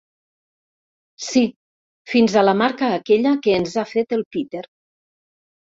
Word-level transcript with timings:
Sí, 1.25 1.43
fins 2.13 2.35
a 2.35 2.43
la 2.47 2.57
marca 2.63 2.91
aquella 2.97 3.37
que 3.47 3.55
ens 3.61 3.79
ha 3.79 3.87
fet 3.95 4.19
el 4.21 4.27
Peter. 4.39 4.67